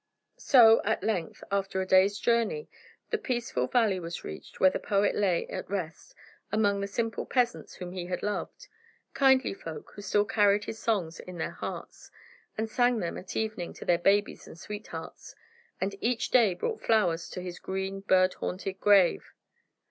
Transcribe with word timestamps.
So, 0.39 0.81
at 0.83 1.03
length, 1.03 1.43
after 1.51 1.79
a 1.79 1.85
day's 1.85 2.17
journey, 2.17 2.67
the 3.11 3.19
peaceful 3.19 3.67
valley 3.67 3.99
was 3.99 4.23
reached 4.23 4.59
where 4.59 4.71
the 4.71 4.79
poet 4.79 5.13
lay 5.13 5.45
at 5.45 5.69
rest 5.69 6.15
among 6.51 6.81
the 6.81 6.87
simple 6.87 7.23
peasants 7.23 7.75
whom 7.75 7.91
he 7.91 8.07
had 8.07 8.23
loved 8.23 8.67
kindly 9.13 9.53
folk 9.53 9.91
who 9.93 10.01
still 10.01 10.25
carried 10.25 10.63
his 10.65 10.79
songs 10.79 11.19
in 11.19 11.37
their 11.37 11.51
hearts, 11.51 12.09
and 12.57 12.67
sang 12.67 12.97
them 12.97 13.15
at 13.15 13.35
evening 13.35 13.73
to 13.75 13.85
their 13.85 13.99
babies 13.99 14.47
and 14.47 14.57
sweethearts, 14.57 15.35
and 15.79 15.93
each 16.01 16.31
day 16.31 16.55
brought 16.55 16.81
flowers 16.81 17.29
to 17.29 17.39
his 17.39 17.59
green, 17.59 17.99
bird 17.99 18.33
haunted 18.33 18.79
grave. 18.79 19.33